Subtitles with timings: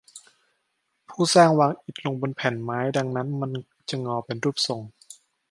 [1.09, 3.51] ผู้สร้างวางอิฐลงบนแผ่นไม้ดังนั้นมัน
[3.89, 4.81] จะงอเป็นรูปทรง